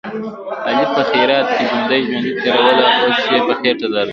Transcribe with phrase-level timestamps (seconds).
[0.67, 4.09] علي په خیرات کې ژوندۍ ژوندۍ تېروله، اوس یې په خېټه درد دی.